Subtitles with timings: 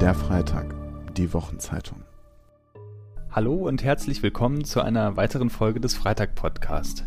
[0.00, 0.74] Der Freitag,
[1.16, 2.02] die Wochenzeitung.
[3.30, 7.04] Hallo und herzlich willkommen zu einer weiteren Folge des Freitag-Podcast.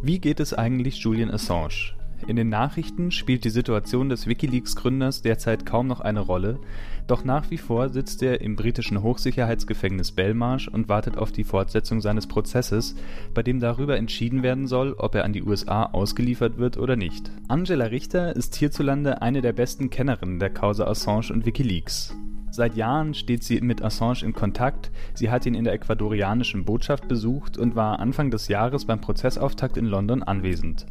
[0.00, 1.96] Wie geht es eigentlich Julian Assange?
[2.26, 6.58] In den Nachrichten spielt die Situation des Wikileaks-Gründers derzeit kaum noch eine Rolle,
[7.06, 12.00] doch nach wie vor sitzt er im britischen Hochsicherheitsgefängnis Belmarsh und wartet auf die Fortsetzung
[12.00, 12.96] seines Prozesses,
[13.34, 17.30] bei dem darüber entschieden werden soll, ob er an die USA ausgeliefert wird oder nicht.
[17.48, 22.16] Angela Richter ist hierzulande eine der besten Kennerinnen der Causa Assange und Wikileaks.
[22.50, 27.06] Seit Jahren steht sie mit Assange in Kontakt, sie hat ihn in der ecuadorianischen Botschaft
[27.06, 30.86] besucht und war Anfang des Jahres beim Prozessauftakt in London anwesend.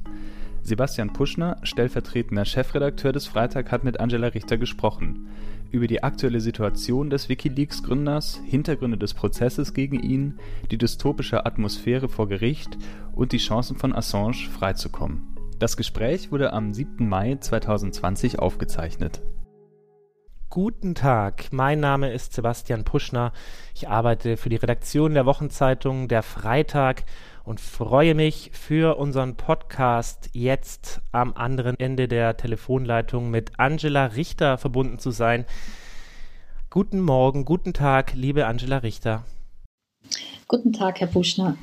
[0.66, 5.28] Sebastian Puschner, stellvertretender Chefredakteur des Freitag, hat mit Angela Richter gesprochen.
[5.72, 10.40] Über die aktuelle Situation des Wikileaks-Gründers, Hintergründe des Prozesses gegen ihn,
[10.72, 12.78] die dystopische Atmosphäre vor Gericht
[13.14, 15.36] und die Chancen von Assange freizukommen.
[15.60, 17.10] Das Gespräch wurde am 7.
[17.10, 19.22] Mai 2020 aufgezeichnet.
[20.50, 23.34] Guten Tag, mein Name ist Sebastian Puschner.
[23.74, 27.06] Ich arbeite für die Redaktion der Wochenzeitung Der Freitag
[27.44, 34.58] und freue mich für unseren Podcast jetzt am anderen Ende der Telefonleitung mit Angela Richter
[34.58, 35.46] verbunden zu sein.
[36.70, 39.26] Guten Morgen, guten Tag, liebe Angela Richter.
[40.48, 41.58] Guten Tag, Herr Buschner.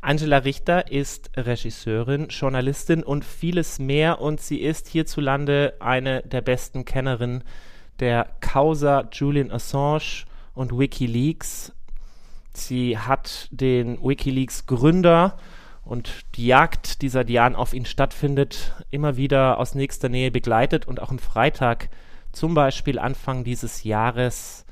[0.00, 6.84] Angela Richter ist Regisseurin, Journalistin und vieles mehr und sie ist hierzulande eine der besten
[6.84, 7.44] Kennerinnen
[7.98, 10.24] der Causa Julian Assange
[10.54, 11.72] und Wikileaks.
[12.56, 15.36] Sie hat den Wikileaks-Gründer
[15.84, 20.88] und die Jagd, die seit Jahren auf ihn stattfindet, immer wieder aus nächster Nähe begleitet
[20.88, 21.90] und auch am Freitag,
[22.32, 24.64] zum Beispiel Anfang dieses Jahres,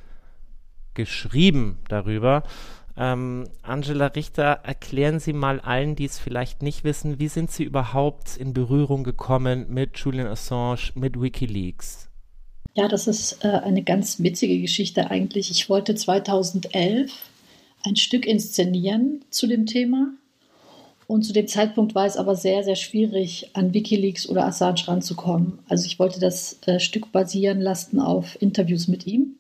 [0.95, 2.43] geschrieben darüber.
[2.97, 7.65] Ähm, Angela Richter, erklären Sie mal allen, die es vielleicht nicht wissen, wie sind Sie
[7.65, 12.09] überhaupt in Berührung gekommen mit Julian Assange, mit Wikileaks?
[12.75, 15.51] Ja, das ist äh, eine ganz witzige Geschichte eigentlich.
[15.51, 17.13] Ich wollte 2011
[17.85, 20.13] ein Stück inszenieren zu dem Thema.
[21.07, 25.59] Und zu dem Zeitpunkt war es aber sehr, sehr schwierig, an Wikileaks oder Assange ranzukommen.
[25.69, 29.37] Also ich wollte das äh, Stück basieren lassen auf Interviews mit ihm.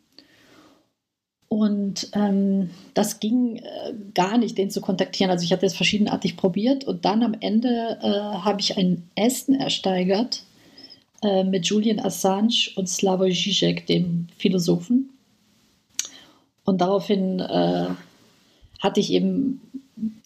[1.49, 5.31] Und ähm, das ging äh, gar nicht, den zu kontaktieren.
[5.31, 9.55] Also ich hatte es verschiedenartig probiert und dann am Ende äh, habe ich ein Essen
[9.55, 10.43] ersteigert
[11.23, 15.11] äh, mit Julian Assange und Slavoj Žižek, dem Philosophen.
[16.65, 17.87] Und daraufhin äh,
[18.85, 19.61] hatte ich eben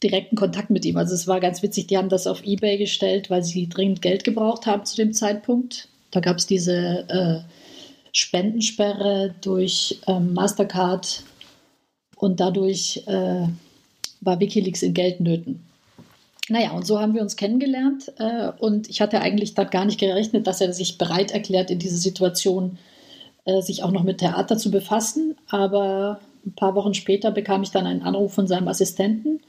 [0.02, 0.96] direkten Kontakt mit ihm.
[0.96, 4.24] Also es war ganz witzig, die haben das auf Ebay gestellt, weil sie dringend Geld
[4.24, 5.88] gebraucht haben zu dem Zeitpunkt.
[6.10, 7.40] Da gab es diese äh,
[8.12, 11.22] Spendensperre durch ähm, Mastercard
[12.16, 13.46] und dadurch äh,
[14.20, 15.60] war Wikileaks in Geldnöten.
[16.48, 20.00] Naja, und so haben wir uns kennengelernt äh, und ich hatte eigentlich da gar nicht
[20.00, 22.78] gerechnet, dass er sich bereit erklärt, in dieser Situation
[23.44, 25.36] äh, sich auch noch mit Theater zu befassen.
[25.48, 29.40] Aber ein paar Wochen später bekam ich dann einen Anruf von seinem Assistenten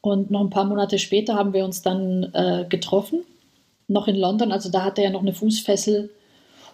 [0.00, 3.20] und noch ein paar Monate später haben wir uns dann äh, getroffen,
[3.88, 4.52] noch in London.
[4.52, 6.10] Also da hatte er noch eine Fußfessel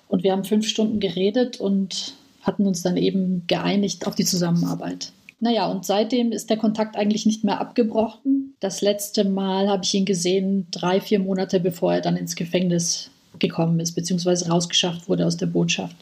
[0.09, 5.13] und wir haben fünf Stunden geredet und hatten uns dann eben geeinigt auf die Zusammenarbeit.
[5.41, 8.55] Naja, und seitdem ist der Kontakt eigentlich nicht mehr abgebrochen.
[8.61, 13.11] Das letzte Mal habe ich ihn gesehen, drei, vier Monate bevor er dann ins Gefängnis
[13.39, 15.97] gekommen ist, beziehungsweise rausgeschafft wurde aus der Botschaft.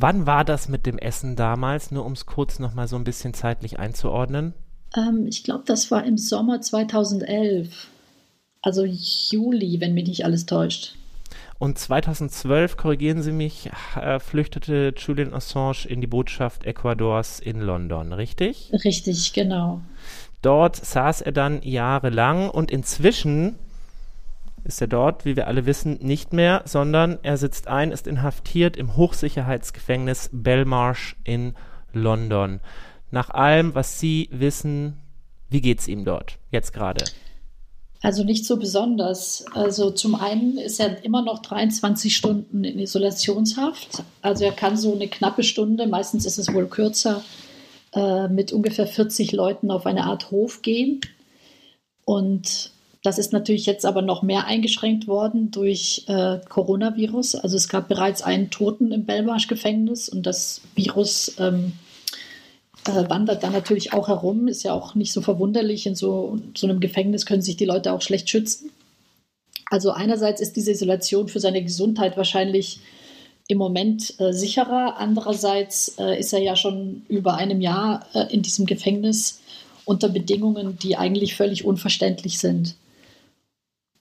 [0.00, 3.34] Wann war das mit dem Essen damals, nur um es kurz nochmal so ein bisschen
[3.34, 4.54] zeitlich einzuordnen?
[4.96, 7.88] Ähm, ich glaube, das war im Sommer 2011.
[8.62, 10.94] Also Juli, wenn mich nicht alles täuscht.
[11.58, 13.70] Und 2012, korrigieren Sie mich,
[14.00, 18.70] äh, flüchtete Julian Assange in die Botschaft Ecuadors in London, richtig?
[18.84, 19.80] Richtig, genau.
[20.42, 23.58] Dort saß er dann jahrelang und inzwischen
[24.68, 28.76] ist er dort, wie wir alle wissen, nicht mehr, sondern er sitzt ein, ist inhaftiert
[28.76, 31.54] im Hochsicherheitsgefängnis Belmarsh in
[31.92, 32.60] London.
[33.10, 34.98] Nach allem, was Sie wissen,
[35.48, 37.04] wie geht es ihm dort jetzt gerade?
[38.02, 39.46] Also nicht so besonders.
[39.54, 44.04] Also zum einen ist er immer noch 23 Stunden in Isolationshaft.
[44.22, 47.22] Also er kann so eine knappe Stunde, meistens ist es wohl kürzer,
[47.94, 51.00] äh, mit ungefähr 40 Leuten auf eine Art Hof gehen.
[52.04, 52.72] Und
[53.02, 57.36] das ist natürlich jetzt aber noch mehr eingeschränkt worden durch äh, Coronavirus.
[57.36, 61.74] Also es gab bereits einen Toten im Belmarsh-Gefängnis und das Virus ähm,
[62.86, 64.48] äh, wandert dann natürlich auch herum.
[64.48, 65.86] Ist ja auch nicht so verwunderlich.
[65.86, 68.70] In so, so einem Gefängnis können sich die Leute auch schlecht schützen.
[69.70, 72.80] Also einerseits ist diese Isolation für seine Gesundheit wahrscheinlich
[73.46, 74.96] im Moment äh, sicherer.
[74.98, 79.40] Andererseits äh, ist er ja schon über einem Jahr äh, in diesem Gefängnis
[79.84, 82.74] unter Bedingungen, die eigentlich völlig unverständlich sind.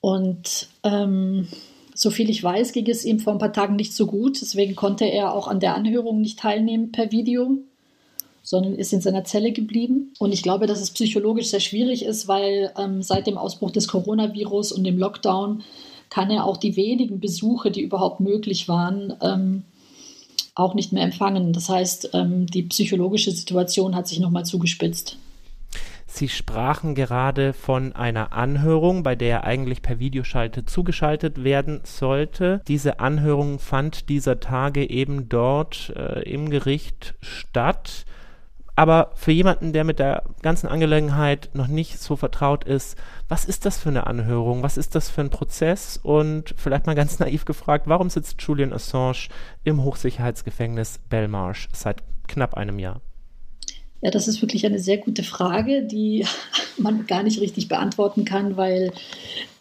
[0.07, 1.49] Und ähm,
[1.93, 4.39] soviel ich weiß, ging es ihm vor ein paar Tagen nicht so gut.
[4.39, 7.57] Deswegen konnte er auch an der Anhörung nicht teilnehmen per Video,
[8.41, 10.13] sondern ist in seiner Zelle geblieben.
[10.17, 13.89] Und ich glaube, dass es psychologisch sehr schwierig ist, weil ähm, seit dem Ausbruch des
[13.89, 15.63] Coronavirus und dem Lockdown
[16.09, 19.63] kann er auch die wenigen Besuche, die überhaupt möglich waren, ähm,
[20.55, 21.51] auch nicht mehr empfangen.
[21.51, 25.17] Das heißt, ähm, die psychologische Situation hat sich nochmal zugespitzt.
[26.17, 32.61] Sie sprachen gerade von einer Anhörung, bei der er eigentlich per Videoschalte zugeschaltet werden sollte.
[32.67, 38.05] Diese Anhörung fand dieser Tage eben dort äh, im Gericht statt.
[38.75, 42.97] Aber für jemanden, der mit der ganzen Angelegenheit noch nicht so vertraut ist,
[43.29, 44.63] was ist das für eine Anhörung?
[44.63, 45.99] Was ist das für ein Prozess?
[46.01, 49.29] Und vielleicht mal ganz naiv gefragt, warum sitzt Julian Assange
[49.63, 53.01] im Hochsicherheitsgefängnis Belmarsh seit knapp einem Jahr?
[54.01, 56.25] Ja, das ist wirklich eine sehr gute Frage, die
[56.77, 58.91] man gar nicht richtig beantworten kann, weil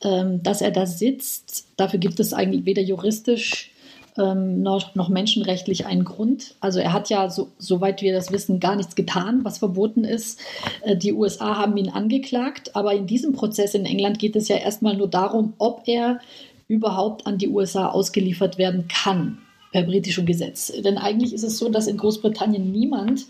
[0.02, 3.72] ähm, dass er da sitzt, dafür gibt es eigentlich weder juristisch
[4.18, 6.54] ähm, noch, noch, menschenrechtlich einen Grund.
[6.60, 10.40] Also er hat ja, so, soweit wir das wissen, gar nichts getan, was verboten ist.
[10.82, 14.56] Äh, die USA haben ihn angeklagt, aber in diesem Prozess in England geht es ja
[14.56, 16.20] erstmal nur darum, ob er
[16.68, 19.38] überhaupt an die USA ausgeliefert werden kann
[19.72, 20.72] per britischem Gesetz.
[20.82, 23.26] Denn eigentlich ist es so, dass in Großbritannien niemand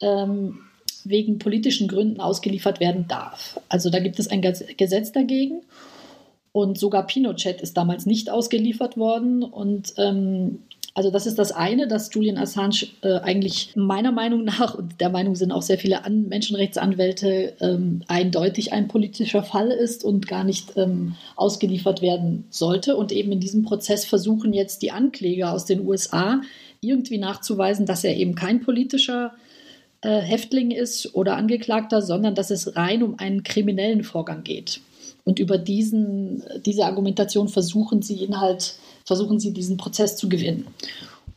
[0.00, 0.60] ähm,
[1.04, 3.60] wegen politischen Gründen ausgeliefert werden darf.
[3.68, 5.62] Also da gibt es ein Gesetz dagegen.
[6.52, 9.42] Und sogar Pinochet ist damals nicht ausgeliefert worden.
[9.42, 10.60] Und ähm,
[10.94, 15.10] also das ist das eine, dass Julian Assange äh, eigentlich meiner Meinung nach, und der
[15.10, 20.42] Meinung sind auch sehr viele An Menschenrechtsanwälte, ähm, eindeutig ein politischer Fall ist und gar
[20.42, 22.96] nicht ähm, ausgeliefert werden sollte.
[22.96, 26.40] Und eben in diesem Prozess versuchen jetzt die Ankläger aus den USA
[26.80, 29.34] irgendwie nachzuweisen, dass er eben kein politischer
[30.02, 34.80] äh, Häftling ist oder Angeklagter, sondern dass es rein um einen kriminellen Vorgang geht.
[35.24, 40.66] Und über diesen, diese Argumentation versuchen sie ihn halt, versuchen sie diesen Prozess zu gewinnen.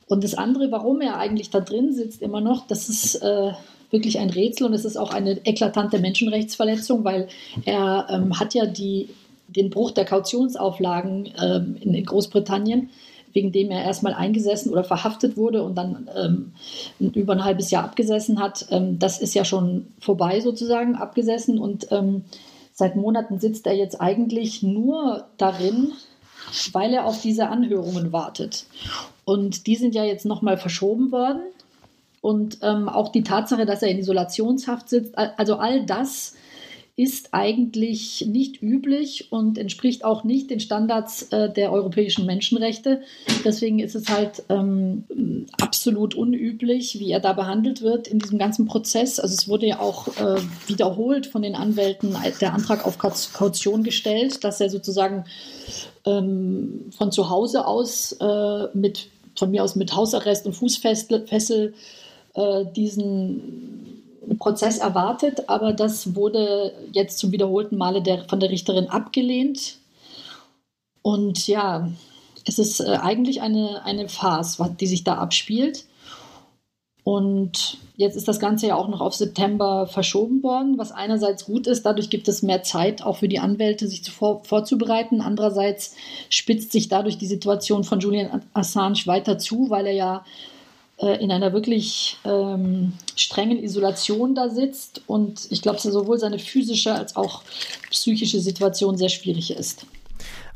[0.08, 3.52] Und das andere, warum er eigentlich da drin sitzt, immer noch, das ist äh,
[3.92, 7.28] wirklich ein Rätsel und es ist auch eine eklatante Menschenrechtsverletzung, weil
[7.66, 9.10] er ähm, hat ja die,
[9.48, 12.90] den Bruch der Kautionsauflagen ähm, in, in, Großbritannien,
[13.34, 16.52] wegen dem er erstmal eingesessen oder verhaftet wurde und dann ähm,
[17.00, 18.68] über ein halbes Jahr abgesessen hat.
[18.72, 22.24] Ähm, das ist ja schon vorbei sozusagen, abgesessen und ähm,
[22.82, 25.92] Seit Monaten sitzt er jetzt eigentlich nur darin,
[26.72, 28.66] weil er auf diese Anhörungen wartet.
[29.26, 31.42] Und die sind ja jetzt nochmal verschoben worden.
[32.22, 36.36] Und ähm, auch die Tatsache, dass er in Isolationshaft sitzt, also all das
[36.96, 43.02] ist eigentlich nicht üblich und entspricht auch nicht den Standards äh, der europäischen Menschenrechte.
[43.46, 45.06] Deswegen ist es halt ähm,
[45.60, 49.20] absolut unüblich, wie er da behandelt wird in diesem ganzen Prozess.
[49.20, 54.44] Also es wurde ja auch äh, wiederholt von den Anwälten der Antrag auf Kaution gestellt,
[54.44, 55.26] dass er sozusagen
[56.06, 61.74] ähm, von zu Hause aus äh, mit von mir aus mit Hausarrest und Fußfessel
[62.34, 63.91] äh, diesen
[64.38, 69.78] Prozess erwartet, aber das wurde jetzt zum wiederholten Male der, von der Richterin abgelehnt.
[71.02, 71.90] Und ja,
[72.46, 75.86] es ist äh, eigentlich eine, eine Farce, die sich da abspielt.
[77.04, 81.66] Und jetzt ist das Ganze ja auch noch auf September verschoben worden, was einerseits gut
[81.66, 81.84] ist.
[81.84, 85.20] Dadurch gibt es mehr Zeit auch für die Anwälte, sich zuvor, vorzubereiten.
[85.20, 85.96] Andererseits
[86.30, 90.26] spitzt sich dadurch die Situation von Julian Assange weiter zu, weil er ja
[91.08, 97.16] in einer wirklich ähm, strengen Isolation da sitzt und ich glaube, sowohl seine physische als
[97.16, 97.42] auch
[97.90, 99.86] psychische Situation sehr schwierig ist.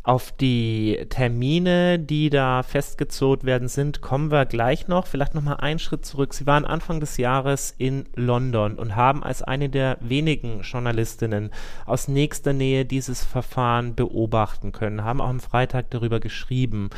[0.05, 5.07] Auf die Termine, die da festgezogen werden sind, kommen wir gleich noch.
[5.07, 6.35] Vielleicht noch mal einen Schritt zurück.
[6.35, 11.49] Sie waren Anfang des Jahres in London und haben als eine der wenigen Journalistinnen
[11.87, 16.91] aus nächster Nähe dieses Verfahren beobachten können, haben auch am Freitag darüber geschrieben.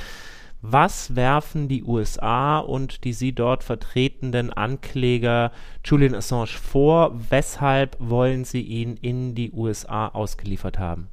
[0.62, 5.52] Was werfen die USA und die sie dort vertretenden Ankläger
[5.86, 7.16] Julian Assange vor?
[7.30, 11.10] Weshalb wollen sie ihn in die USA ausgeliefert haben?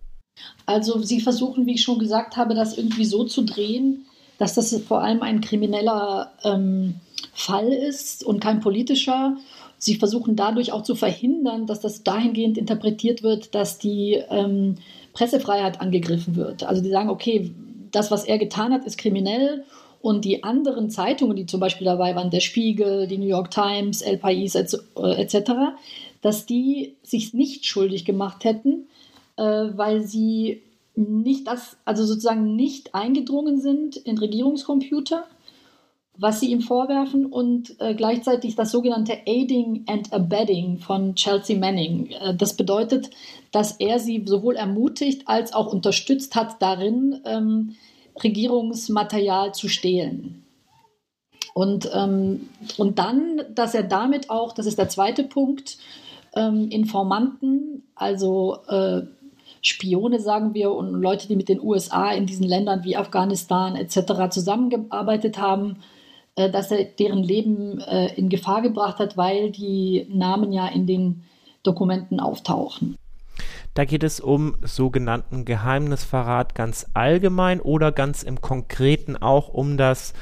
[0.67, 4.07] Also sie versuchen, wie ich schon gesagt habe, das irgendwie so zu drehen,
[4.39, 6.97] dass das vor allem ein krimineller ähm,
[7.35, 9.37] Fall ist und kein politischer.
[9.79, 14.77] Sie versuchen dadurch auch zu verhindern, dass das dahingehend interpretiert wird, dass die ähm,
[15.13, 16.65] Pressefreiheit angegriffen wird.
[16.65, 17.55] Also die sagen, okay,
[17.95, 19.65] das, was er getan hat, ist kriminell.
[20.01, 24.03] Und die anderen Zeitungen, die zum Beispiel dabei waren, der Spiegel, die New York Times,
[24.03, 25.55] El País etc., äh,
[26.21, 28.87] dass die sich nicht schuldig gemacht hätten,
[29.37, 30.63] äh, weil sie
[30.97, 35.25] nicht das, also sozusagen nicht eingedrungen sind in Regierungscomputer,
[36.17, 42.11] was sie ihm vorwerfen und äh, gleichzeitig das sogenannte Aiding and Abetting von Chelsea Manning.
[42.11, 43.11] Äh, das bedeutet,
[43.51, 47.75] dass er sie sowohl ermutigt als auch unterstützt hat darin, ähm,
[48.23, 50.45] Regierungsmaterial zu stehlen.
[51.53, 55.79] Und, ähm, und dann, dass er damit auch, das ist der zweite Punkt,
[56.35, 59.03] ähm, Informanten, also äh,
[59.63, 64.31] Spione, sagen wir, und Leute, die mit den USA in diesen Ländern wie Afghanistan etc.
[64.31, 65.79] zusammengearbeitet haben,
[66.37, 70.87] äh, dass er deren Leben äh, in Gefahr gebracht hat, weil die Namen ja in
[70.87, 71.23] den
[71.63, 72.97] Dokumenten auftauchen.
[73.75, 80.15] Da geht es um sogenannten Geheimnisverrat ganz allgemein oder ganz im Konkreten auch um das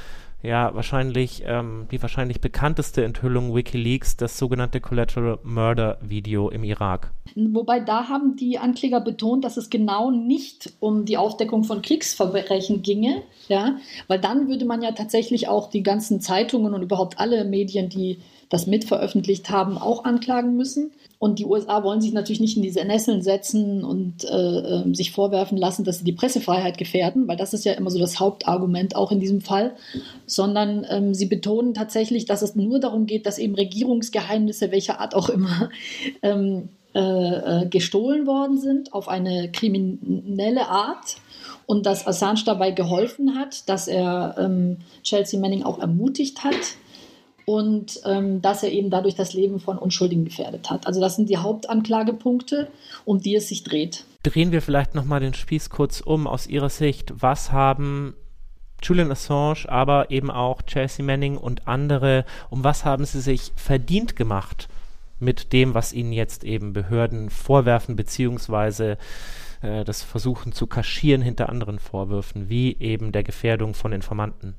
[0.43, 7.13] ja wahrscheinlich ähm, die wahrscheinlich bekannteste Enthüllung WikiLeaks, das sogenannte Collateral Murder Video im Irak.
[7.35, 12.83] Wobei da haben die Ankläger betont, dass es genau nicht um die Aufdeckung von Kriegsverbrechen
[12.83, 13.77] ginge, ja,
[14.09, 18.19] weil dann würde man ja tatsächlich auch die ganzen Zeitungen und überhaupt alle Medien, die
[18.53, 20.93] das mitveröffentlicht haben, auch anklagen müssen.
[21.19, 25.11] Und die USA wollen sich natürlich nicht in diese Nesseln setzen und äh, ähm, sich
[25.11, 28.95] vorwerfen lassen, dass sie die Pressefreiheit gefährden, weil das ist ja immer so das Hauptargument
[28.95, 29.73] auch in diesem Fall,
[30.27, 35.15] sondern ähm, sie betonen tatsächlich, dass es nur darum geht, dass eben Regierungsgeheimnisse welcher Art
[35.15, 35.71] auch immer
[36.23, 37.01] ähm, äh,
[37.63, 41.17] äh gestohlen worden sind auf eine kriminelle Art
[41.65, 46.77] und dass Assange dabei geholfen hat, dass er ähm, Chelsea Manning auch ermutigt hat,
[47.45, 50.87] und ähm, dass er eben dadurch das Leben von Unschuldigen gefährdet hat.
[50.87, 52.69] Also das sind die Hauptanklagepunkte,
[53.05, 54.05] um die es sich dreht.
[54.23, 57.13] Drehen wir vielleicht nochmal den Spieß kurz um aus Ihrer Sicht.
[57.21, 58.15] Was haben
[58.83, 64.17] Julian Assange, aber eben auch Chelsea Manning und andere, um was haben sie sich verdient
[64.17, 64.69] gemacht
[65.21, 68.99] mit dem, was ihnen jetzt eben Behörden vorwerfen, beziehungsweise
[69.63, 74.57] äh, das Versuchen zu kaschieren hinter anderen Vorwürfen, wie eben der Gefährdung von Informanten?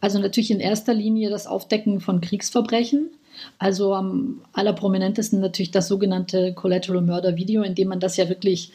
[0.00, 3.10] Also natürlich in erster Linie das Aufdecken von Kriegsverbrechen.
[3.58, 8.72] Also am allerprominentesten natürlich das sogenannte Collateral Murder Video, in dem man das ja wirklich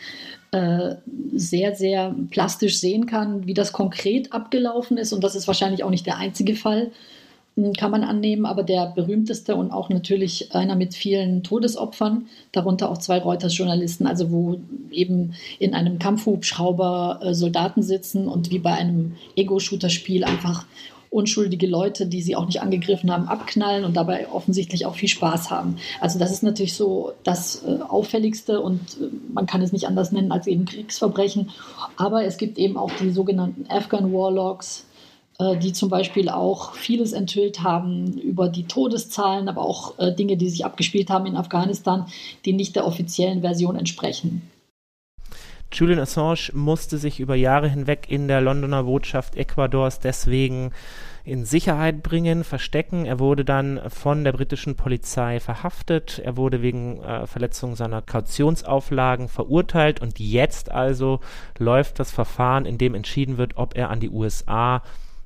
[0.51, 0.95] äh,
[1.33, 5.13] sehr, sehr plastisch sehen kann, wie das konkret abgelaufen ist.
[5.13, 6.91] Und das ist wahrscheinlich auch nicht der einzige Fall,
[7.77, 12.97] kann man annehmen, aber der berühmteste und auch natürlich einer mit vielen Todesopfern, darunter auch
[12.97, 14.59] zwei Reuters-Journalisten, also wo
[14.91, 20.65] eben in einem Kampfhubschrauber äh, Soldaten sitzen und wie bei einem Ego-Shooter-Spiel einfach
[21.15, 25.49] unschuldige Leute, die sie auch nicht angegriffen haben, abknallen und dabei offensichtlich auch viel Spaß
[25.49, 25.77] haben.
[26.01, 30.11] Also das ist natürlich so das äh, Auffälligste und äh, man kann es nicht anders
[30.11, 31.51] nennen als eben Kriegsverbrechen.
[31.95, 34.85] Aber es gibt eben auch die sogenannten Afghan Warlocks,
[35.39, 40.49] die zum Beispiel auch vieles enthüllt haben über die Todeszahlen, aber auch äh, Dinge, die
[40.49, 42.05] sich abgespielt haben in Afghanistan,
[42.45, 44.49] die nicht der offiziellen Version entsprechen.
[45.73, 50.71] Julian Assange musste sich über Jahre hinweg in der Londoner Botschaft Ecuadors deswegen
[51.25, 53.05] in Sicherheit bringen, verstecken.
[53.05, 56.21] Er wurde dann von der britischen Polizei verhaftet.
[56.23, 61.19] Er wurde wegen äh, Verletzung seiner Kautionsauflagen verurteilt und jetzt also
[61.57, 64.81] läuft das Verfahren, in dem entschieden wird, ob er an die USA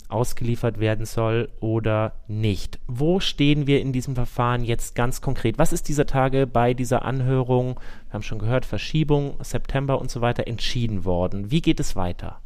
[0.09, 2.79] ausgeliefert werden soll oder nicht.
[2.87, 5.57] Wo stehen wir in diesem Verfahren jetzt ganz konkret?
[5.57, 10.21] Was ist dieser Tage bei dieser Anhörung, wir haben schon gehört, Verschiebung, September und so
[10.21, 11.51] weiter, entschieden worden?
[11.51, 12.41] Wie geht es weiter?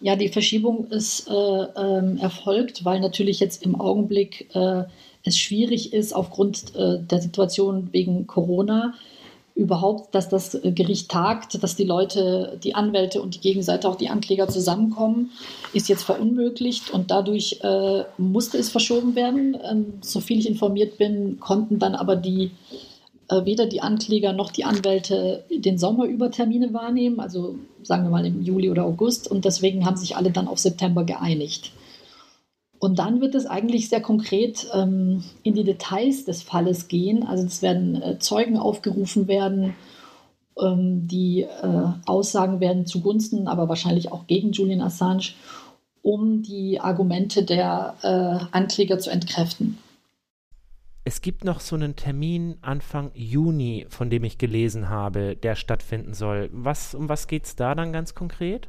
[0.00, 4.84] Ja, die Verschiebung ist äh, ähm, erfolgt, weil natürlich jetzt im Augenblick äh,
[5.22, 8.94] es schwierig ist aufgrund äh, der Situation wegen Corona
[9.60, 14.08] überhaupt, dass das Gericht tagt, dass die Leute, die Anwälte und die Gegenseite, auch die
[14.08, 15.30] Ankläger zusammenkommen,
[15.74, 19.56] ist jetzt verunmöglicht und dadurch äh, musste es verschoben werden.
[19.70, 22.52] Ähm, so ich informiert bin, konnten dann aber die
[23.28, 28.10] äh, weder die Ankläger noch die Anwälte den Sommer über Termine wahrnehmen, also sagen wir
[28.10, 31.72] mal im Juli oder August und deswegen haben sich alle dann auf September geeinigt.
[32.80, 37.24] Und dann wird es eigentlich sehr konkret ähm, in die Details des Falles gehen.
[37.24, 39.74] Also es werden äh, Zeugen aufgerufen werden,
[40.58, 45.34] ähm, die äh, Aussagen werden zugunsten, aber wahrscheinlich auch gegen Julian Assange,
[46.00, 49.76] um die Argumente der äh, Ankläger zu entkräften.
[51.04, 56.14] Es gibt noch so einen Termin Anfang Juni, von dem ich gelesen habe, der stattfinden
[56.14, 56.48] soll.
[56.50, 58.68] Was, um was geht es da dann ganz konkret?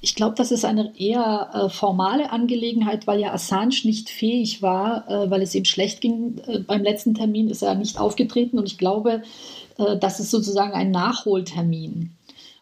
[0.00, 5.08] Ich glaube, das ist eine eher äh, formale Angelegenheit, weil ja Assange nicht fähig war,
[5.08, 6.38] äh, weil es ihm schlecht ging.
[6.46, 9.22] Äh, beim letzten Termin ist er nicht aufgetreten und ich glaube,
[9.78, 12.12] äh, das ist sozusagen ein Nachholtermin.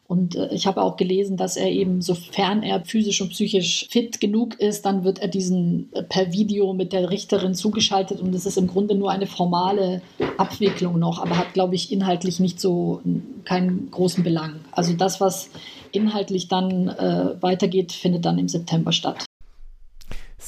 [0.09, 4.21] Und äh, ich habe auch gelesen, dass er eben, sofern er physisch und psychisch fit
[4.21, 8.47] genug ist, dann wird er diesen äh, per Video mit der Richterin zugeschaltet und es
[8.47, 10.03] ist im Grunde nur eine formale
[10.39, 13.01] Abwicklung noch, aber hat, glaube ich, inhaltlich nicht so
[13.45, 14.61] keinen großen Belang.
[14.71, 15.51] Also das, was
[15.97, 19.25] inhaltlich dann äh, weitergeht, findet dann im September statt.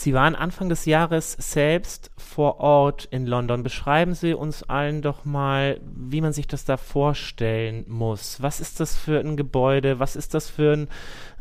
[0.01, 3.65] Sie waren Anfang des Jahres selbst vor Ort in London.
[3.65, 8.41] Beschreiben Sie uns allen doch mal, wie man sich das da vorstellen muss.
[8.41, 9.99] Was ist das für ein Gebäude?
[9.99, 10.89] Was ist das für ein,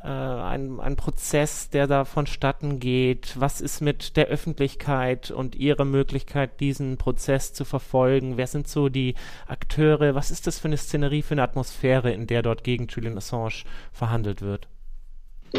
[0.04, 3.40] äh, ein, ein Prozess, der da vonstatten geht?
[3.40, 8.38] Was ist mit der Öffentlichkeit und ihrer Möglichkeit, diesen Prozess zu verfolgen?
[8.38, 9.14] Wer sind so die
[9.46, 10.16] Akteure?
[10.16, 13.66] Was ist das für eine Szenerie, für eine Atmosphäre, in der dort gegen Julian Assange
[13.92, 14.68] verhandelt wird?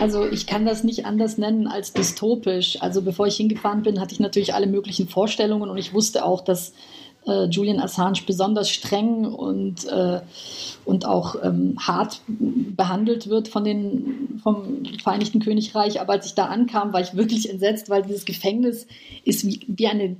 [0.00, 2.80] Also ich kann das nicht anders nennen als dystopisch.
[2.80, 6.42] Also bevor ich hingefahren bin, hatte ich natürlich alle möglichen Vorstellungen und ich wusste auch,
[6.42, 6.72] dass
[7.26, 10.20] äh, Julian Assange besonders streng und, äh,
[10.84, 16.00] und auch ähm, hart behandelt wird von den, vom Vereinigten Königreich.
[16.00, 18.86] Aber als ich da ankam, war ich wirklich entsetzt, weil dieses Gefängnis
[19.24, 20.16] ist wie, wie eine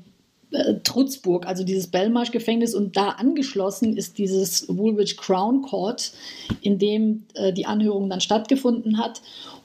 [0.51, 6.13] äh, Trutzburg, also dieses Belmarsh-Gefängnis und da angeschlossen ist dieses Woolwich Crown Court,
[6.63, 9.21] in dem äh, die Anhörung dann stattgefunden hat.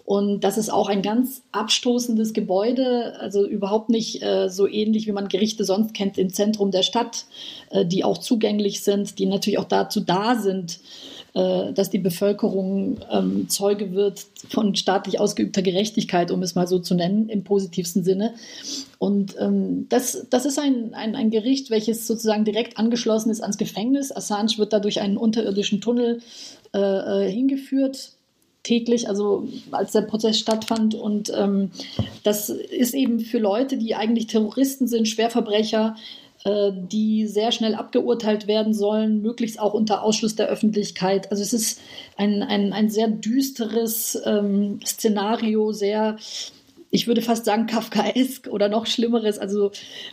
[0.05, 5.13] Und das ist auch ein ganz abstoßendes Gebäude, also überhaupt nicht äh, so ähnlich, wie
[5.13, 7.25] man Gerichte sonst kennt im Zentrum der Stadt,
[7.69, 10.79] äh, die auch zugänglich sind, die natürlich auch dazu da sind,
[11.36, 16.79] äh, dass die Bevölkerung ähm, Zeuge wird von staatlich ausgeübter Gerechtigkeit, um es mal so
[16.79, 18.33] zu nennen, im positivsten Sinne.
[19.00, 23.57] Und ähm, das, das ist ein, ein, ein Gericht, welches sozusagen direkt angeschlossen ist ans
[23.57, 24.13] Gefängnis.
[24.13, 26.19] Assange wird da durch einen unterirdischen Tunnel
[26.74, 28.12] äh, äh hingeführt
[28.63, 30.96] täglich, also als der Prozess stattfand.
[30.96, 31.72] Und ähm,
[32.24, 35.96] das ist eben für Leute, die eigentlich Terroristen sind, Schwerverbrecher,
[36.46, 41.29] äh, die sehr schnell abgeurteilt werden sollen, möglichst auch unter Ausschluss der Öffentlichkeit.
[41.32, 41.82] Also es ist
[42.17, 46.17] ein, ein, ein sehr düsteres ähm, Szenario, sehr
[46.96, 49.39] ich würde fast sagen, Kafkaesk oder noch Schlimmeres.
[49.39, 49.72] Also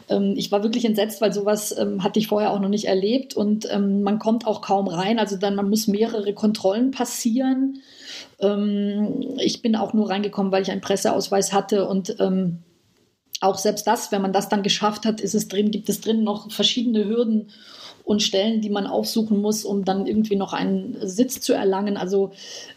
[0.08, 3.34] ähm, ich war wirklich entsetzt, weil sowas ähm, hatte ich vorher auch noch nicht erlebt
[3.34, 5.18] und ähm, man kommt auch kaum rein.
[5.18, 7.82] Also dann, man muss mehrere Kontrollen passieren.
[8.40, 12.58] Ähm, ich bin auch nur reingekommen, weil ich einen Presseausweis hatte und ähm,
[13.40, 16.24] auch selbst das, wenn man das dann geschafft hat, ist es drin, gibt es drin
[16.24, 17.50] noch verschiedene Hürden
[18.10, 21.96] und Stellen, die man aufsuchen muss, um dann irgendwie noch einen Sitz zu erlangen.
[21.96, 22.32] Also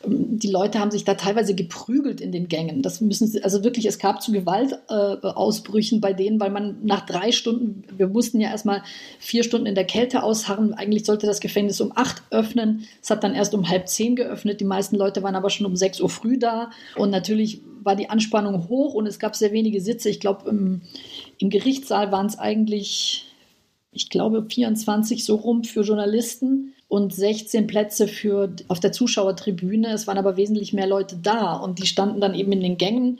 [0.05, 2.83] ähm, die Leute haben sich da teilweise geprügelt in den Gängen.
[2.83, 7.03] Das müssen sie, also wirklich, es gab zu Gewaltausbrüchen äh, bei denen, weil man nach
[7.07, 8.83] drei Stunden, wir mussten ja erstmal
[9.17, 10.75] vier Stunden in der Kälte ausharren.
[10.75, 12.83] Eigentlich sollte das Gefängnis um acht öffnen.
[13.01, 14.61] Es hat dann erst um halb zehn geöffnet.
[14.61, 16.69] Die meisten Leute waren aber schon um sechs Uhr früh da.
[16.95, 20.09] Und natürlich war die Anspannung hoch und es gab sehr wenige Sitze.
[20.09, 20.81] Ich glaube, im,
[21.39, 23.25] im Gerichtssaal waren es eigentlich
[23.93, 29.91] ich glaube, 24 so rum für Journalisten und 16 Plätze für auf der Zuschauertribüne.
[29.91, 33.19] Es waren aber wesentlich mehr Leute da und die standen dann eben in den Gängen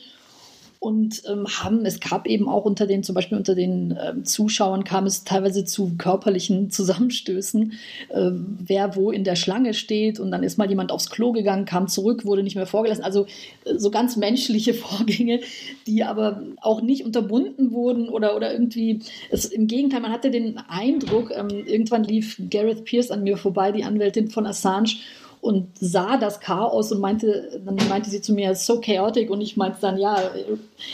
[0.84, 4.84] und ähm, haben, es gab eben auch unter den, zum Beispiel unter den ähm, Zuschauern
[4.84, 7.72] kam es teilweise zu körperlichen Zusammenstößen,
[8.10, 11.64] äh, wer wo in der Schlange steht und dann ist mal jemand aufs Klo gegangen,
[11.64, 13.06] kam zurück, wurde nicht mehr vorgelassen.
[13.06, 13.28] Also
[13.64, 15.40] äh, so ganz menschliche Vorgänge,
[15.88, 19.00] die aber auch nicht unterbunden wurden oder, oder irgendwie,
[19.32, 23.72] es, im Gegenteil, man hatte den Eindruck, ähm, irgendwann lief Gareth Pierce an mir vorbei,
[23.72, 24.98] die Anwältin von Assange,
[25.44, 29.58] und sah das Chaos und meinte, dann meinte sie zu mir, so chaotic und ich
[29.58, 30.18] meinte dann, ja,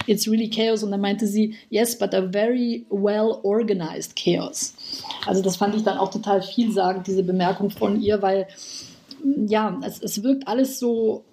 [0.08, 4.74] it's really chaos und dann meinte sie, yes, but a very well organized chaos.
[5.28, 8.48] Also das fand ich dann auch total vielsagend, diese Bemerkung von ihr, weil
[9.48, 11.24] ja, es, es wirkt alles so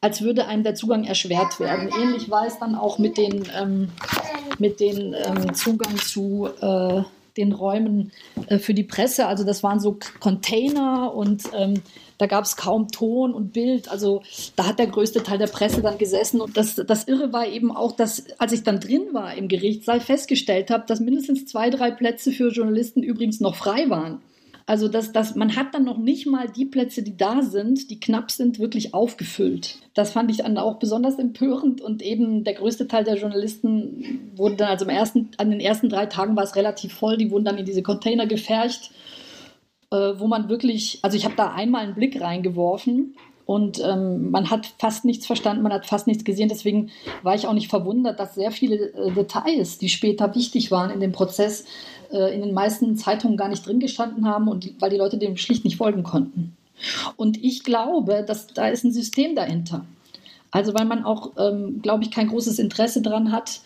[0.00, 1.90] als würde einem der Zugang erschwert werden.
[2.00, 3.88] Ähnlich war es dann auch mit den, ähm,
[4.58, 7.02] mit den ähm, Zugang zu äh,
[7.36, 8.12] den Räumen
[8.48, 9.26] äh, für die Presse.
[9.26, 11.82] Also das waren so Container und ähm,
[12.18, 13.88] da gab es kaum Ton und Bild.
[13.88, 14.22] Also
[14.56, 16.40] da hat der größte Teil der Presse dann gesessen.
[16.40, 20.00] Und das, das Irre war eben auch, dass als ich dann drin war im Gerichtssaal,
[20.00, 24.20] festgestellt habe, dass mindestens zwei, drei Plätze für Journalisten übrigens noch frei waren.
[24.66, 28.00] Also dass, dass man hat dann noch nicht mal die Plätze, die da sind, die
[28.00, 29.78] knapp sind, wirklich aufgefüllt.
[29.94, 34.56] Das fand ich dann auch besonders empörend und eben der größte Teil der Journalisten wurde
[34.56, 37.44] dann, also am ersten, an den ersten drei Tagen war es relativ voll, die wurden
[37.44, 38.90] dann in diese Container gefercht,
[39.90, 44.50] äh, wo man wirklich, also ich habe da einmal einen Blick reingeworfen und ähm, man
[44.50, 46.48] hat fast nichts verstanden, man hat fast nichts gesehen.
[46.48, 46.90] Deswegen
[47.22, 51.00] war ich auch nicht verwundert, dass sehr viele äh, Details, die später wichtig waren in
[51.00, 51.64] dem Prozess,
[52.12, 55.36] äh, in den meisten Zeitungen gar nicht drin gestanden haben und weil die Leute dem
[55.36, 56.56] schlicht nicht folgen konnten.
[57.16, 59.84] Und ich glaube, dass da ist ein System dahinter.
[60.50, 63.60] Also weil man auch, ähm, glaube ich, kein großes Interesse daran hat,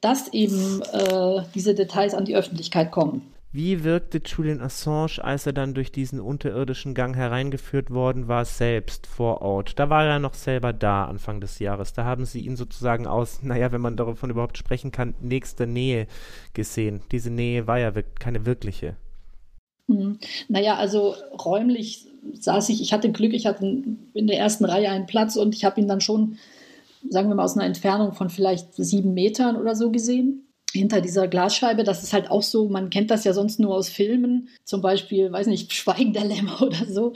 [0.00, 3.29] dass eben äh, diese Details an die Öffentlichkeit kommen.
[3.52, 9.08] Wie wirkte Julian Assange, als er dann durch diesen unterirdischen Gang hereingeführt worden war, selbst
[9.08, 9.76] vor Ort?
[9.76, 11.92] Da war er noch selber da Anfang des Jahres.
[11.92, 16.06] Da haben sie ihn sozusagen aus, naja, wenn man davon überhaupt sprechen kann, nächster Nähe
[16.54, 17.00] gesehen.
[17.10, 18.94] Diese Nähe war ja keine wirkliche.
[19.88, 20.18] Hm.
[20.48, 25.06] Naja, also räumlich saß ich, ich hatte Glück, ich hatte in der ersten Reihe einen
[25.06, 26.38] Platz und ich habe ihn dann schon
[27.08, 31.28] sagen wir mal, aus einer Entfernung von vielleicht sieben Metern oder so gesehen hinter dieser
[31.28, 31.84] Glasscheibe.
[31.84, 35.30] Das ist halt auch so, man kennt das ja sonst nur aus Filmen, zum Beispiel,
[35.30, 37.12] weiß nicht, Schweigen der Lämmer oder so,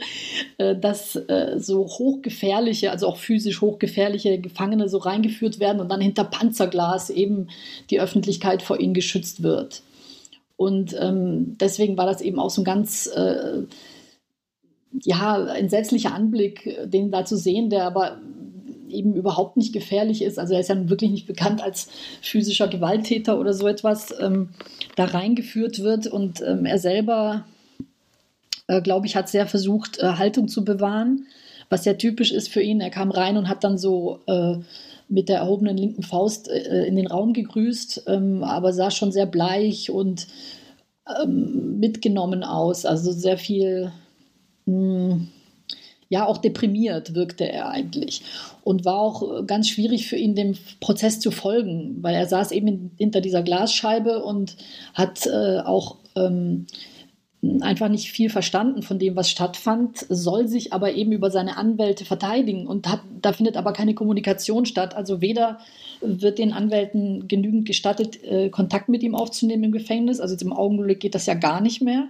[0.57, 6.01] äh, dass äh, so hochgefährliche, also auch physisch hochgefährliche Gefangene so reingeführt werden und dann
[6.01, 7.47] hinter Panzerglas eben
[7.89, 9.81] die Öffentlichkeit vor ihnen geschützt wird.
[10.57, 13.63] Und ähm, deswegen war das eben auch so ein ganz äh,
[15.03, 18.17] ja, entsetzlicher Anblick, den da zu sehen, der aber
[18.89, 20.39] eben überhaupt nicht gefährlich ist.
[20.39, 21.89] Also er ist ja wirklich nicht bekannt als
[22.21, 24.49] physischer Gewalttäter oder so etwas, ähm,
[24.95, 27.45] da reingeführt wird und ähm, er selber,
[28.67, 31.27] äh, glaube ich, hat sehr versucht, äh, Haltung zu bewahren,
[31.69, 32.81] was sehr typisch ist für ihn.
[32.81, 34.57] Er kam rein und hat dann so äh,
[35.07, 39.25] mit der erhobenen linken Faust äh, in den Raum gegrüßt, ähm, aber sah schon sehr
[39.25, 40.27] bleich und
[41.07, 42.85] ähm, mitgenommen aus.
[42.85, 43.91] Also sehr viel.
[44.65, 45.27] Mh, hm,
[46.15, 48.21] ja auch deprimiert wirkte er eigentlich
[48.63, 52.51] und war auch äh, ganz schwierig für ihn, dem Prozess zu folgen, weil er saß
[52.51, 54.55] eben in, hinter dieser Glasscheibe und
[54.93, 56.67] hat äh, auch ähm,
[57.59, 62.05] einfach nicht viel verstanden von dem, was stattfand, soll sich aber eben über seine Anwälte
[62.05, 64.95] verteidigen und hat, da findet aber keine Kommunikation statt.
[64.95, 65.59] Also weder
[66.01, 71.01] wird den Anwälten genügend gestattet, äh, Kontakt mit ihm aufzunehmen im Gefängnis, also im Augenblick
[71.01, 72.07] geht das ja gar nicht mehr.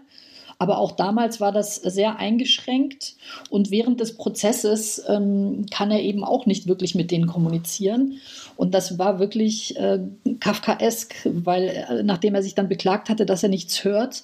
[0.57, 3.15] Aber auch damals war das sehr eingeschränkt
[3.49, 8.19] und während des Prozesses ähm, kann er eben auch nicht wirklich mit denen kommunizieren.
[8.55, 9.99] Und das war wirklich äh,
[10.39, 14.23] kafkaesk, weil äh, nachdem er sich dann beklagt hatte, dass er nichts hört,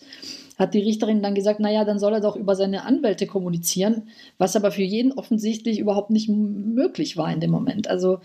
[0.57, 4.03] hat die Richterin dann gesagt, naja, dann soll er doch über seine Anwälte kommunizieren,
[4.37, 7.89] was aber für jeden offensichtlich überhaupt nicht möglich war in dem Moment.
[7.89, 8.19] Also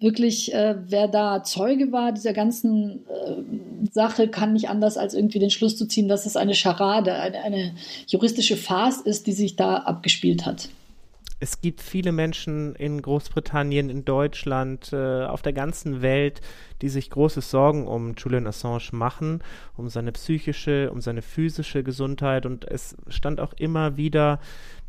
[0.00, 5.38] wirklich, äh, wer da Zeuge war dieser ganzen äh, Sache, kann nicht anders als irgendwie
[5.38, 7.74] den Schluss zu ziehen, dass es eine Scharade, eine, eine
[8.06, 10.68] juristische Farce ist, die sich da abgespielt hat.
[11.42, 16.42] Es gibt viele Menschen in Großbritannien, in Deutschland, äh, auf der ganzen Welt,
[16.82, 19.42] die sich große Sorgen um Julian Assange machen,
[19.74, 22.44] um seine psychische, um seine physische Gesundheit.
[22.44, 24.38] Und es stand auch immer wieder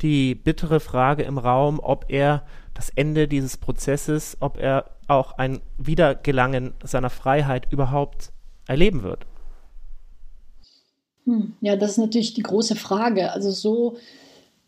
[0.01, 2.43] die bittere Frage im Raum, ob er
[2.73, 8.31] das Ende dieses Prozesses, ob er auch ein Wiedergelangen seiner Freiheit überhaupt
[8.67, 9.25] erleben wird.
[11.25, 13.31] Hm, ja, das ist natürlich die große Frage.
[13.31, 13.97] Also so,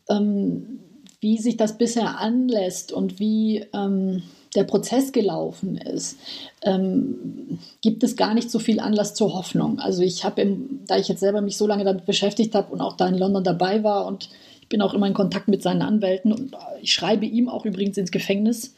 [0.10, 0.80] ähm,
[1.20, 4.24] wie sich das bisher anlässt und wie ähm,
[4.56, 6.18] der Prozess gelaufen ist,
[6.62, 9.80] ähm, gibt es gar nicht so viel Anlass zur Hoffnung.
[9.80, 12.98] Also ich habe, da ich jetzt selber mich so lange damit beschäftigt habe und auch
[12.98, 14.30] da in London dabei war und
[14.74, 18.10] bin auch immer in Kontakt mit seinen Anwälten und ich schreibe ihm auch übrigens ins
[18.10, 18.74] Gefängnis.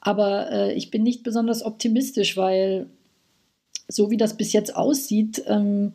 [0.00, 2.86] Aber äh, ich bin nicht besonders optimistisch, weil
[3.88, 5.94] so wie das bis jetzt aussieht, ähm,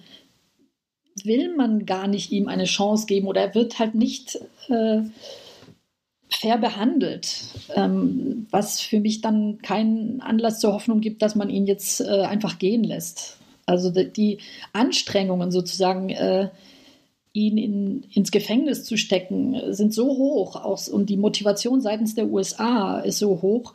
[1.23, 5.04] will man gar nicht ihm eine Chance geben oder er wird halt nicht äh,
[6.30, 7.38] fair behandelt,
[7.75, 12.23] ähm, was für mich dann keinen Anlass zur Hoffnung gibt, dass man ihn jetzt äh,
[12.23, 13.38] einfach gehen lässt.
[13.65, 14.39] Also die, die
[14.73, 16.49] Anstrengungen sozusagen, äh,
[17.34, 22.28] ihn in, ins Gefängnis zu stecken, sind so hoch auch, und die Motivation seitens der
[22.28, 23.74] USA ist so hoch.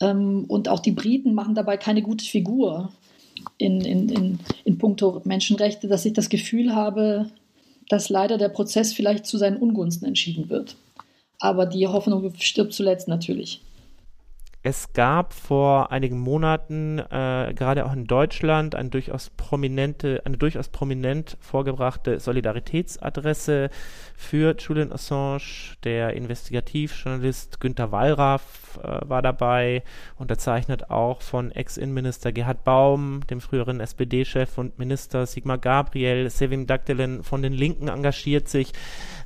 [0.00, 2.92] Ähm, und auch die Briten machen dabei keine gute Figur
[3.58, 7.30] in, in, in, in puncto Menschenrechte, dass ich das Gefühl habe,
[7.88, 10.76] dass leider der Prozess vielleicht zu seinen Ungunsten entschieden wird.
[11.40, 13.60] Aber die Hoffnung stirbt zuletzt natürlich.
[14.64, 20.68] Es gab vor einigen Monaten, äh, gerade auch in Deutschland, eine durchaus prominente, eine durchaus
[20.68, 23.70] prominent vorgebrachte Solidaritätsadresse
[24.16, 25.76] für Julian Assange.
[25.82, 29.82] Der Investigativjournalist Günter Wallraff äh, war dabei,
[30.16, 37.22] unterzeichnet auch von Ex-Innenminister Gerhard Baum, dem früheren SPD-Chef und Minister Sigmar Gabriel, Sevim Dagdelen
[37.22, 38.72] von den Linken engagiert sich.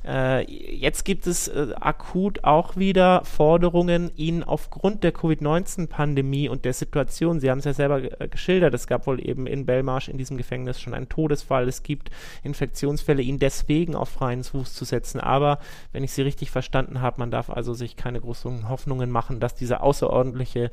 [0.05, 6.73] Äh, jetzt gibt es äh, akut auch wieder Forderungen, ihn aufgrund der Covid-19-Pandemie und der
[6.73, 10.17] Situation, Sie haben es ja selber äh, geschildert, es gab wohl eben in Belmarsh in
[10.17, 12.09] diesem Gefängnis schon einen Todesfall, es gibt
[12.43, 15.19] Infektionsfälle, ihn deswegen auf freien Fuß zu setzen.
[15.19, 15.59] Aber
[15.91, 19.55] wenn ich Sie richtig verstanden habe, man darf also sich keine großen Hoffnungen machen, dass
[19.55, 20.71] diese außerordentliche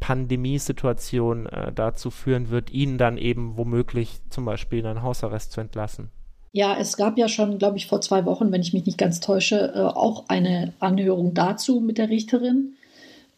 [0.00, 5.60] Pandemiesituation äh, dazu führen wird, ihn dann eben womöglich zum Beispiel in einen Hausarrest zu
[5.60, 6.10] entlassen.
[6.50, 9.20] Ja, es gab ja schon, glaube ich, vor zwei Wochen, wenn ich mich nicht ganz
[9.20, 12.74] täusche, äh, auch eine Anhörung dazu mit der Richterin,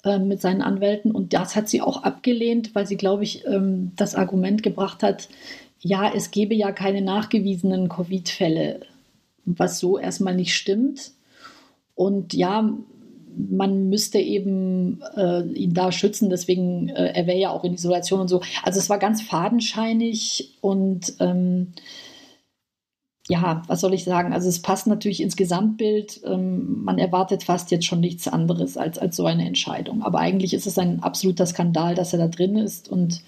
[0.05, 1.13] äh, mit seinen Anwälten.
[1.13, 5.29] Und das hat sie auch abgelehnt, weil sie, glaube ich, ähm, das Argument gebracht hat,
[5.81, 8.81] ja, es gebe ja keine nachgewiesenen Covid-Fälle,
[9.45, 11.13] was so erstmal nicht stimmt.
[11.95, 12.73] Und ja,
[13.37, 18.21] man müsste eben äh, ihn da schützen, deswegen, äh, er wäre ja auch in Isolation
[18.21, 18.41] und so.
[18.63, 21.73] Also es war ganz fadenscheinig und ähm,
[23.29, 24.35] ja, was soll ich sagen?
[24.35, 26.21] Also es passt natürlich ins Gesamtbild.
[26.25, 30.03] Ähm, man erwartet fast jetzt schon nichts anderes als, als so eine Entscheidung.
[30.03, 32.91] Aber eigentlich ist es ein absoluter Skandal, dass er da drin ist.
[32.91, 33.23] Und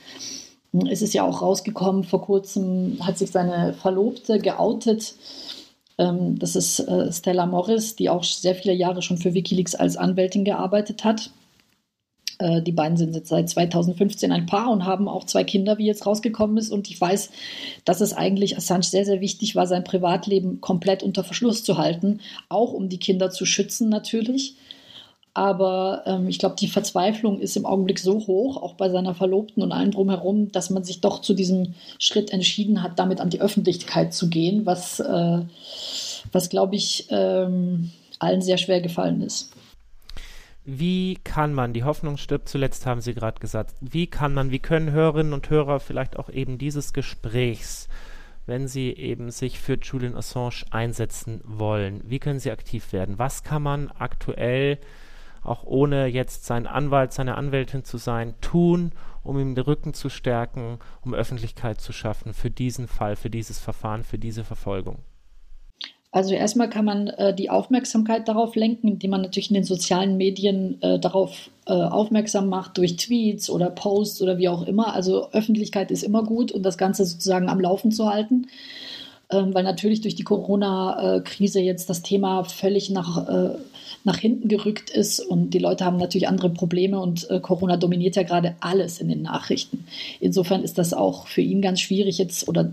[0.73, 5.15] hm, es ist ja auch rausgekommen, vor kurzem hat sich seine Verlobte geoutet.
[5.99, 9.97] Ähm, das ist äh, Stella Morris, die auch sehr viele Jahre schon für Wikileaks als
[9.97, 11.31] Anwältin gearbeitet hat.
[12.39, 15.87] Äh, die beiden sind jetzt seit 2015 ein Paar und haben auch zwei Kinder, wie
[15.87, 16.71] jetzt rausgekommen ist.
[16.71, 17.31] Und ich weiß,
[17.85, 22.21] dass es eigentlich Assange sehr, sehr wichtig war, sein Privatleben komplett unter Verschluss zu halten,
[22.49, 24.57] auch um die Kinder zu schützen natürlich.
[25.37, 29.63] Aber ähm, ich glaube, die Verzweiflung ist im Augenblick so hoch, auch bei seiner Verlobten
[29.63, 33.43] und allen drumherum, dass man sich doch zu diesem Schritt entschieden hat, damit an die
[33.43, 35.41] Öffentlichkeit zu gehen, was, äh,
[36.33, 39.53] was glaube ich, ähm, allen sehr schwer gefallen ist.
[40.65, 44.59] Wie kann man, die Hoffnung stirbt zuletzt, haben Sie gerade gesagt, wie kann man, wie
[44.59, 47.89] können Hörerinnen und Hörer vielleicht auch eben dieses Gesprächs,
[48.47, 53.19] wenn sie eben sich für Julian Assange einsetzen wollen, wie können sie aktiv werden?
[53.19, 54.79] Was kann man aktuell,
[55.47, 60.09] auch ohne jetzt sein Anwalt, seine Anwältin zu sein, tun, um ihm den Rücken zu
[60.09, 64.99] stärken, um Öffentlichkeit zu schaffen für diesen Fall, für dieses Verfahren, für diese Verfolgung?
[66.13, 70.17] Also erstmal kann man äh, die Aufmerksamkeit darauf lenken, indem man natürlich in den sozialen
[70.17, 74.95] Medien äh, darauf äh, aufmerksam macht, durch Tweets oder Posts oder wie auch immer.
[74.95, 78.47] Also Öffentlichkeit ist immer gut und das Ganze sozusagen am Laufen zu halten.
[79.29, 83.51] Ähm, weil natürlich durch die Corona-Krise jetzt das Thema völlig nach, äh,
[84.07, 88.15] nach hinten gerückt ist und die Leute haben natürlich andere Probleme und äh, Corona dominiert
[88.15, 89.85] ja gerade alles in den Nachrichten.
[90.21, 92.73] Insofern ist das auch für ihn ganz schwierig jetzt oder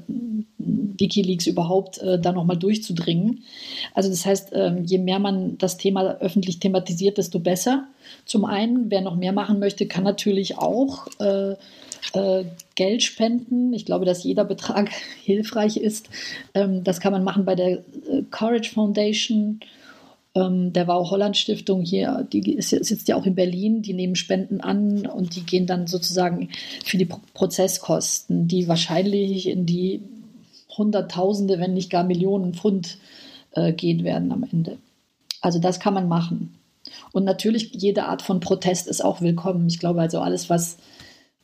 [0.60, 3.44] Wikileaks überhaupt äh, da nochmal durchzudringen.
[3.96, 7.88] Also das heißt, ähm, je mehr man das Thema öffentlich thematisiert, desto besser.
[8.26, 11.56] Zum einen, wer noch mehr machen möchte, kann natürlich auch äh,
[12.14, 13.74] äh, Geld spenden.
[13.74, 14.92] Ich glaube, dass jeder Betrag
[15.24, 16.12] hilfreich ist.
[16.54, 17.82] Ähm, das kann man machen bei der äh,
[18.30, 19.62] Courage Foundation.
[20.36, 24.16] Ähm, der Wow Holland Stiftung hier, die ist, sitzt ja auch in Berlin, die nehmen
[24.16, 26.50] Spenden an und die gehen dann sozusagen
[26.84, 30.02] für die Pro Prozesskosten, die wahrscheinlich in die
[30.76, 32.98] Hunderttausende, wenn nicht gar Millionen Pfund
[33.52, 34.78] äh, gehen werden am Ende.
[35.42, 36.56] Also das kann man machen.
[37.12, 39.68] Und natürlich jede Art von Protest ist auch willkommen.
[39.68, 40.78] Ich glaube also alles, was,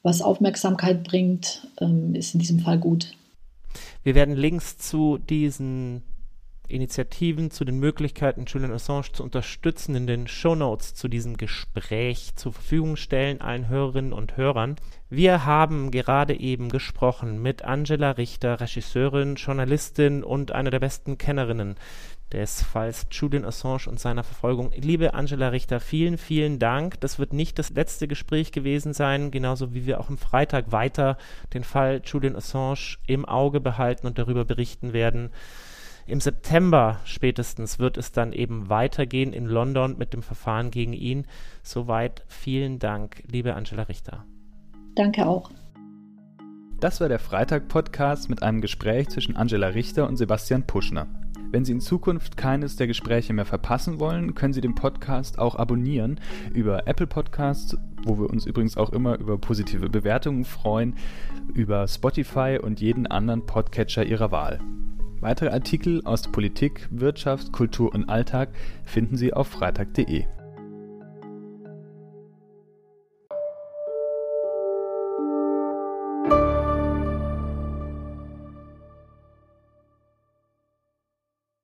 [0.02, 3.14] was Aufmerksamkeit bringt, ähm, ist in diesem Fall gut.
[4.04, 6.02] Wir werden Links zu diesen
[6.70, 12.54] Initiativen, zu den Möglichkeiten, Julian Assange zu unterstützen, in den Shownotes zu diesem Gespräch zur
[12.54, 14.76] Verfügung stellen, allen Hörerinnen und Hörern.
[15.10, 21.76] Wir haben gerade eben gesprochen mit Angela Richter, Regisseurin, Journalistin und einer der besten Kennerinnen
[22.32, 24.72] des Falls Julian Assange und seiner Verfolgung.
[24.76, 27.00] Liebe Angela Richter, vielen, vielen Dank.
[27.02, 31.18] Das wird nicht das letzte Gespräch gewesen sein, genauso wie wir auch am Freitag weiter
[31.54, 35.32] den Fall Julian Assange im Auge behalten und darüber berichten werden.
[36.10, 41.26] Im September spätestens wird es dann eben weitergehen in London mit dem Verfahren gegen ihn.
[41.62, 44.26] Soweit vielen Dank, liebe Angela Richter.
[44.96, 45.52] Danke auch.
[46.80, 51.06] Das war der Freitag-Podcast mit einem Gespräch zwischen Angela Richter und Sebastian Puschner.
[51.52, 55.58] Wenn Sie in Zukunft keines der Gespräche mehr verpassen wollen, können Sie den Podcast auch
[55.58, 56.20] abonnieren
[56.56, 60.96] über Apple Podcasts, wo wir uns übrigens auch immer über positive Bewertungen freuen,
[61.54, 64.60] über Spotify und jeden anderen Podcatcher Ihrer Wahl.
[65.22, 68.50] Weitere Artikel aus Politik, Wirtschaft, Kultur und Alltag
[68.86, 70.26] finden Sie auf freitag.de.